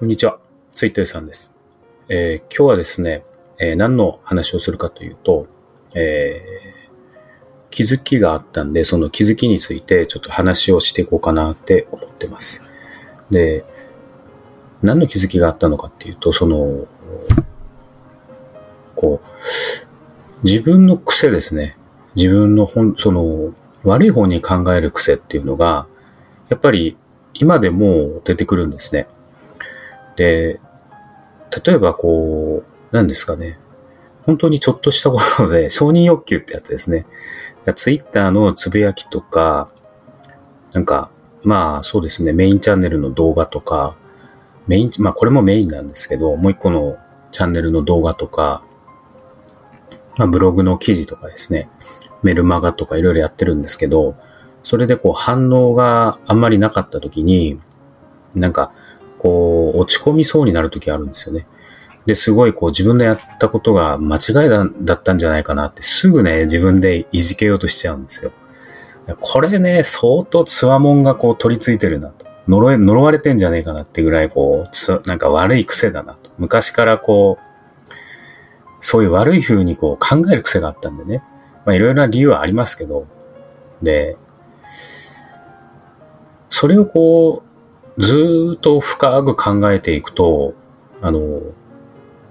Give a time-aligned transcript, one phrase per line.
[0.00, 0.38] こんにちは。
[0.72, 1.54] ツイッターさんです。
[2.08, 3.22] えー、今日はですね、
[3.58, 5.46] えー、何の話をするかというと、
[5.94, 12.66] えー、気づきがあったんで、その気づきについてちょっと話をしていこうかなって思ってます。
[13.30, 13.62] で、
[14.80, 16.86] 何の気づきがあったのかっていうと、その、
[18.96, 19.28] こう、
[20.44, 21.76] 自分の癖ですね。
[22.14, 23.52] 自分の本、その、
[23.84, 25.86] 悪い方に考える癖っていうのが、
[26.48, 26.96] やっぱり
[27.34, 29.06] 今でも出てくるんですね。
[30.20, 30.60] で、
[31.64, 33.58] 例えばこう、何ですかね。
[34.26, 37.04] 本当にちょっとしたことで、 承認欲求ってやつですね。
[37.74, 39.70] ツイッターのつぶやきとか、
[40.74, 41.10] なんか、
[41.42, 43.96] まあそうですね、メインチャンネルの動画とか、
[44.66, 46.98] メイン、まあこれもメインなんですけど、もう一個の
[47.32, 48.62] チャンネルの動画とか、
[50.18, 51.70] まあブログの記事とかですね、
[52.22, 54.16] メルマガとかいろいろやってるんですけど、
[54.64, 57.58] それでこう反応があんまりなかった時に、
[58.34, 58.72] なんか、
[59.20, 61.46] こう、落ち込みそうになる時あるんですよね。
[62.06, 68.32] で、すごいこう自分のやったことが間違いだったんじゃないかなってすぐね、自分でいじけようとしちゃうんですよ。
[69.20, 72.26] これね、相当つわもんがこう取り付いてるなと。
[72.48, 76.30] 呪え呪われてんじゃねえかなってぐらいこう、つ、なんか悪い癖だなと。
[76.38, 77.44] 昔からこう、
[78.80, 81.22] そういう悪い風にこう考える癖があったんでね。
[81.66, 83.06] まあいろいろな理由はありますけど。
[83.82, 84.16] で、
[86.48, 87.49] それをこう、
[87.98, 90.54] ずっと深く考えていくと、
[91.02, 91.40] あの、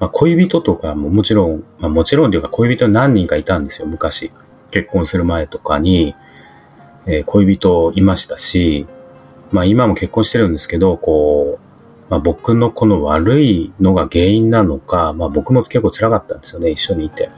[0.00, 4.32] まあ、恋人とかももちろん、まあ、もちろんというか恋人何人かいたんですよ、昔。
[4.70, 6.14] 結婚する前とかに、
[7.06, 8.86] えー、恋人いましたし、
[9.52, 17.30] まあ今も結婚してるんですけど、こう、まあ僕のこの悪いのが原因なのか、まあ僕も結構辛かったんですよね、一緒にいて。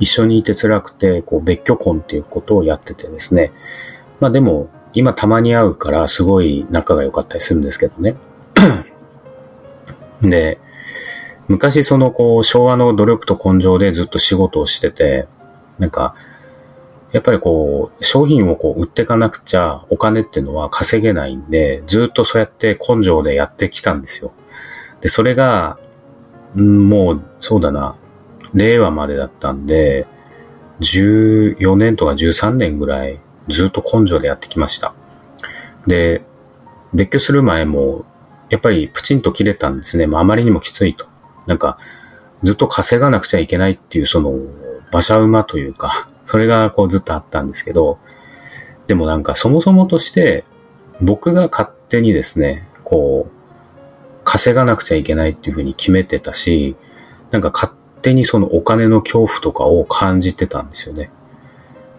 [0.00, 3.52] 一緒にいて辛くて、こう別居婚っていうことをやっててですね。
[4.20, 8.16] まあでも、今たまに会うからすごい仲が良かったりするんですけどね。
[10.22, 10.58] で、
[11.48, 15.28] 昔そのこう昭和の努力と根性でずっと仕事をしてて、
[15.78, 16.14] なんか、
[17.12, 24.32] やっぱりこう、商品をこう売っていかなくちゃお金っていうのは稼げないんで、ずっとそうやって根性でやってきたんですよ。
[25.00, 25.78] で、それが、
[26.54, 27.96] んもう、そうだな、
[28.52, 30.06] 令和までだったんで、
[30.80, 34.94] 14年とか13年ぐらいずっと根性でやってきました。
[35.86, 36.22] で、
[36.94, 38.04] 別居する前も、
[38.50, 40.06] やっぱりプチンと切れたんですね。
[40.06, 41.06] まあ、あまりにもきついと。
[41.46, 41.78] なんか、
[42.42, 44.34] ずっと稼がなくちゃいけないっていう、その、
[44.90, 47.98] 馬車馬というか、それがこうずっとあったんですけど、
[48.86, 50.44] でもなんかそもそもとして、
[51.00, 56.76] 僕が勝手にですね、こう、稼がなくちゃいけないっていうふうに決めてたし、
[57.30, 57.72] なんか勝
[58.02, 61.10] 手にそのお金の恐怖とかを感じてたんですよね。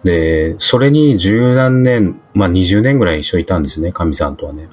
[0.04, 4.68] で、それに十何年、まあ20年ぐらい一緒いたんですね、神さんとはね。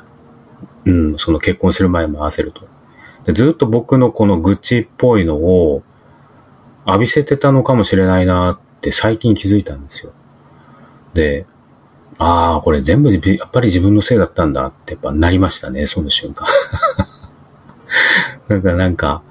[0.85, 2.67] うん、その結婚する前も合わせると。
[3.25, 5.83] でずっと僕のこの愚痴っぽいのを
[6.85, 10.13] 浴びせてたのかもしれないなって最近気づいたんですよ。
[11.13, 11.45] で、
[12.19, 16.47] ああ、これ全部やっぱり自分のせいだったんだってやっぱなりましたね、その瞬間。
[18.47, 19.23] だかなんか、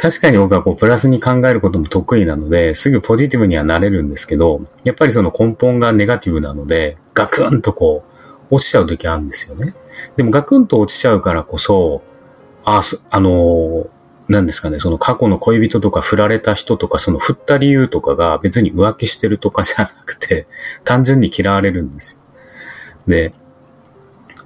[0.00, 8.02] 確かに僕はこう、プラスに考えることも得意なので、すぐポジティブにはなれるんですけど、やっぱりその根本がネガティブなので、ガクンとこ
[8.50, 9.74] う、落ちちゃう時あるんですよね。
[10.16, 12.02] でもガクンと落ちちゃうからこそ、
[12.64, 13.90] あ、あの
[14.30, 20.46] 何ですかね、その過去の恋人とか振られた人とか、その振った理由とかが別に浮気してるとかじゃなくて、
[20.84, 22.20] 単純に嫌われるんですよ。
[23.06, 23.34] で、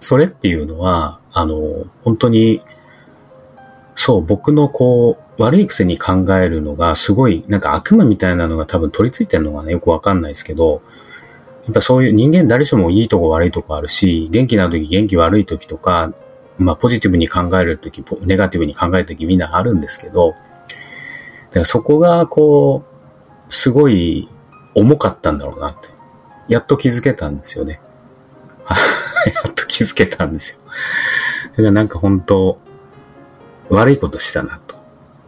[0.01, 2.61] それっていうのは、あの、本当に、
[3.95, 10.83] そう、僕のこう、悪い癖に考えるのがすごい、なんか悪魔みたいなのが多分取り付いてるのがね、よくわかんないですけど、
[11.65, 16.13] やっぱそういう人間誰しもいいとこ悪いとこあるし、元気な時、元気悪い時とか、
[16.59, 22.85] まあポジティブに考える時、ネガティブに考える時みんなあるんですけど、だからそこがこ
[23.49, 24.29] う、すごい
[24.75, 25.89] 重かったんだろうなって。
[26.49, 27.81] やっと気づけたんですよね。
[29.45, 30.59] やっと気づけたんですよ。
[31.53, 32.59] だからなんか本当、
[33.71, 34.77] 悪いことしたなと。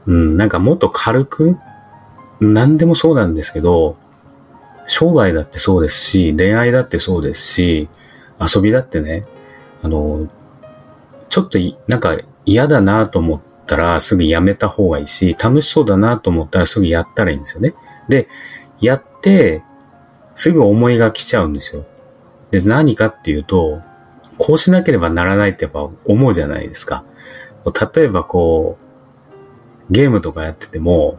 [0.06, 1.56] うん、なんかもっと軽く、
[2.40, 3.96] 何でもそうなんですけど、
[4.86, 7.88] 商売だってそうですし、恋愛だってそうですし、
[8.40, 9.24] 遊びだってね、
[9.82, 10.28] あの、
[11.28, 17.74] ちょっとなんか嫌だなと思ったらすぐやめた方がいいし、楽しそうだなと思ったらすぐやったらいいんですよね。
[18.08, 18.28] で、
[18.80, 19.62] やって、
[20.34, 21.84] すぐ思いが来ちゃうんですよ。
[22.50, 23.80] で、何かっていうと、
[24.38, 27.04] こうしなければならないってやっぱ思うじゃないですか。
[27.72, 31.16] 例えばこう、ゲームとかやってても、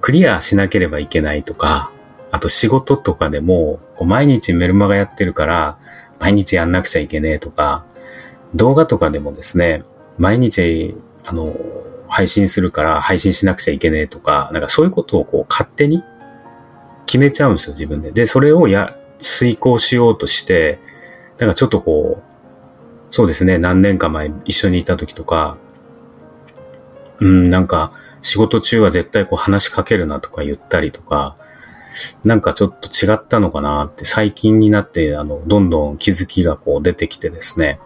[0.00, 1.92] クリアしなければいけないとか、
[2.30, 5.78] あと仕事とかでも、こう毎日メルマガやってるから、
[6.18, 7.84] 毎日やんなくちゃいけねえとか、
[8.54, 9.84] 動画とかでもですね、
[10.18, 11.54] 毎日あの、
[12.08, 16.02] 配信するから配信しなくちゃいけねえとか、なんかそういうことをこう勝手に
[17.06, 18.12] 決めちゃうんですよ、自分で。
[18.12, 20.78] で、それをや、遂行しようとして、
[21.38, 22.34] なんかちょっとこう、
[23.10, 25.58] そうですね、何年か前一緒にいた時とか、
[27.20, 27.92] うん、なんか
[28.22, 31.36] 仕事中は絶対こう話しかけるなとか言ったりとか、
[32.24, 37.80] なんかちょっと違ったのかなって最近になって、あの、どんどん気づきがこう出てきてですね。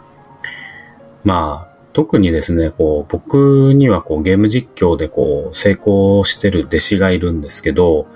[1.24, 8.06] まあ、特にですね、こう、僕にはこうゲーム実況でこう成功してる弟子がいるんですけど、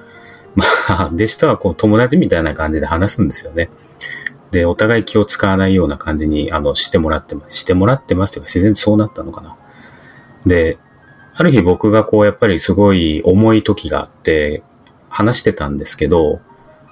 [0.54, 3.68] まあ、弟子とはこう友達みたいな感じで話すんですよね。
[4.50, 7.56] で、お互い気を使わないような感じに、あの、してもらってます。
[7.56, 9.56] してもらってますというか、自然とそうなったのかな。
[10.46, 10.78] で、
[11.38, 14.62] ある日僕がこう、やっぱりすごい重い時があって、
[15.08, 16.40] 話してたんですけど、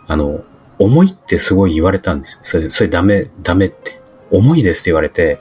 [0.06, 0.44] あの、
[0.78, 2.40] 重いってすごい言われたんですよ。
[2.42, 4.00] それ、それダメ、ダメって。
[4.30, 5.38] 重いですって言われて、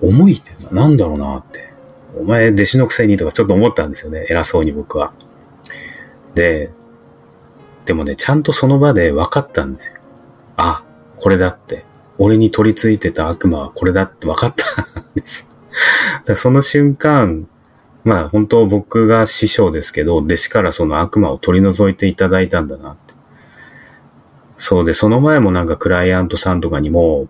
[0.00, 1.70] 重いってなんだろうなって。
[2.16, 4.26] お前弟子のくせにとかちょっと思ったんですよね。
[4.28, 5.12] 偉そうに僕は。
[6.34, 6.70] で、
[7.84, 9.96] でもね、ちゃんとその場で分かったんですよ。
[10.56, 10.82] あ、
[11.18, 11.84] これだって。
[12.18, 15.54] 俺に取り付いてた悪魔はこれだって分かったんです。
[16.34, 17.48] その瞬間、
[18.04, 23.14] まあ本当僕が師匠ですけど、弟子からその悪魔を取り除いていただいたんだなって。
[24.56, 27.28] そうで、その前もなんかクライアントさんとかにも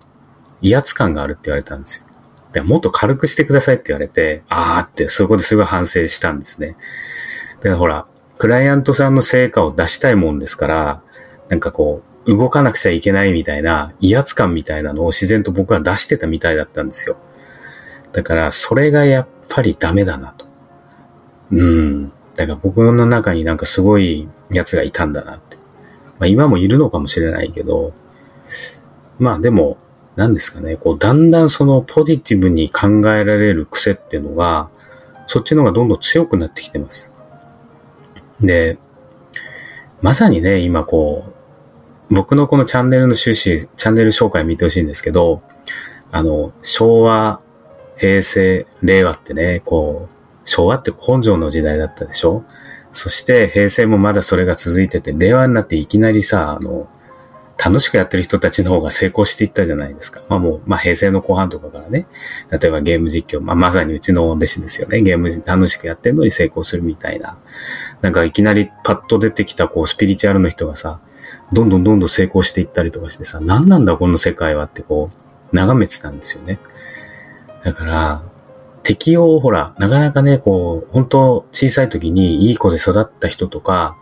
[0.62, 2.06] 威圧感があるって言われたんですよ。
[2.52, 6.76] でもっと軽くしてくださいって言われて、あーってそこですごい反省したんですね。
[7.62, 8.06] で、ほら、
[8.38, 11.02] クライアントさんの成果を出したいもんですから、
[11.48, 17.16] なんかこう、動かなくちゃいけないみたいな威圧感みたいなのを自然と僕は出してたみたいだったんですよ。
[18.12, 20.49] だから、それがやっぱりダメだなと。
[21.52, 22.12] うん。
[22.36, 25.56] だから僕の中になんかすごいやつがいたんだなって。
[26.18, 27.92] まあ今もいるのかもしれないけど、
[29.18, 29.76] まあでも、
[30.16, 34.68] 何ですかね、こう、だんだんそのポジティブに考えられる癖っていうのが、
[35.26, 37.12] そっちの方がどんどん強くなってきてます。
[38.40, 38.78] で、
[40.02, 41.24] まさにね、今こ
[42.10, 45.42] う、僕のこのチャンネルの趣旨、チャンネル紹介見てほしいんですけど、
[46.10, 47.40] あの、昭和、
[47.96, 52.44] 平成、令和ってね、こう、昭和って根性の時代だったでしょ？
[52.92, 56.88] そして平成もまだそれが続いてて、令和になっていきなりさ、あの、
[57.62, 60.22] 楽しくやってる人たちの方が成功していったじゃないですか。
[60.28, 62.06] まあもう、まあ平成の後半とかからね、
[62.50, 65.02] 例えばゲーム実況、まあまさにうちの弟子ですよね。
[65.02, 67.38] ゲーム楽しくやってるのに成功するみたいな。
[68.00, 71.00] なんかいきなりパッと出てきたこうスピリチュアルの人がさ、
[71.52, 75.10] どんどんどんどん成功していったりとかしてさ、何なんだこの世界はってこ
[75.52, 76.58] う、眺めてたんですよね。
[77.62, 78.22] だから、
[78.82, 83.96] 適応をほら、なかなかね、こう、本当小さい時にいい子で育った人とか、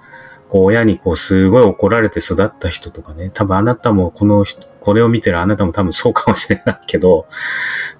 [0.48, 7.26] こう親にこうすごい怒られて育った人とかね、多分あなたもこの人、これを見てるあなたも多分そうかもしれないけど、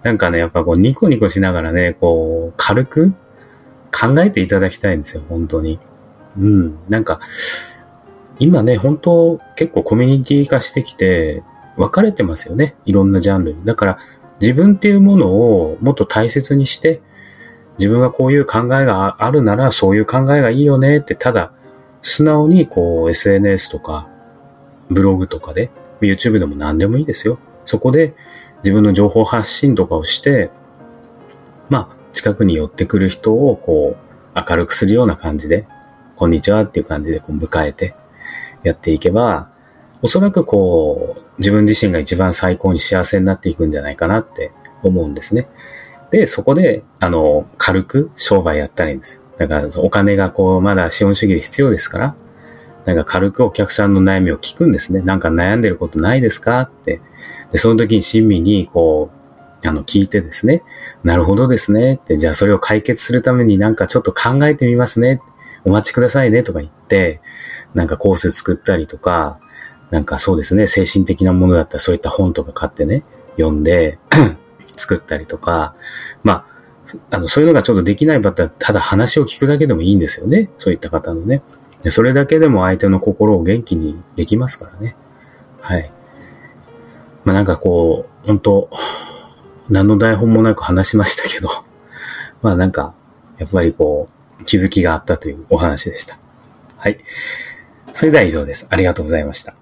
[0.03, 3.13] なんかね、やっぱこうニコニコしながらね、こう軽く
[3.93, 5.79] 考えていただきたいんですよ、本当に。
[6.39, 7.21] うん、なんか、
[8.39, 11.43] 今ね、本当結構コミュニティ化してきて、
[11.77, 12.77] 分かれてますよね。
[12.87, 13.65] いろんなジャンルに。
[13.65, 13.99] だから
[14.41, 17.01] 自分っていうものをもっと大切にして、
[17.79, 21.53] 自分がこういう考えがあるならそういう考えがいいよねってただ
[22.03, 24.09] 素直にこう SNS とか
[24.91, 25.71] ブログとかで
[26.01, 27.39] YouTube でも何でもいいですよ。
[27.65, 28.15] そこで
[28.65, 30.51] 自分の情報発信とかをして、
[31.69, 35.67] まあ近くに寄ってくる人をこう明るくするような感じで、
[36.17, 37.95] こんにちはっていう感じでこう迎えて
[38.65, 39.51] やっていけば、
[40.03, 44.53] おそらくこう自分自身が一番最高に幸せになっていくんじゃないかなって
[44.83, 45.49] 思うんですね。
[46.11, 49.23] で、そこで、あの、軽く商売やったらいいんですよ。
[49.37, 52.15] だからお金がこう、まだ資本主義で必要ですから、
[52.85, 55.01] なんか軽くお客さんの悩みを聞くんですね。
[55.03, 57.01] なんか悩んでることないですかって。
[57.53, 59.11] で、その時に親身にこ
[59.63, 60.63] う、あの、聞いてですね。
[61.05, 61.95] なるほどですね。
[61.95, 65.21] って、じゃあそれを解決するためになんかちょっと考えてみますね。
[65.65, 66.43] お待ちくださいね。
[66.43, 67.21] とか言って、
[67.75, 69.39] なんかコース作ったりとか、
[69.91, 73.05] なんかそうですね、精神的なものだったらそういった本とか買ってね、
[73.37, 73.99] 読んで
[74.73, 75.75] 作ったりとか、
[76.23, 76.59] まあ、
[77.11, 80.51] あの、そういうのがちょっとできない場合は、ただ話を聞くだけでもいいんですよね。
[80.59, 81.43] そういった方のね。
[81.83, 84.97] でそれだけでも相手の心を元気にできますからね。
[85.61, 85.93] はい。
[87.25, 88.71] まあなんかこう、本当
[89.69, 91.49] 何の台本もなく話しましたけど、
[92.43, 92.95] まあなんか、
[93.39, 94.09] やっぱりこ
[94.41, 96.19] う、気づきがあったというお話でした。
[96.77, 96.99] はい。
[97.93, 98.67] それでは以上です。
[98.71, 99.55] ありがとうございました。